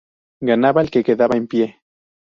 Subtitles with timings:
[0.41, 1.77] Ganaba el que quedaba en pie.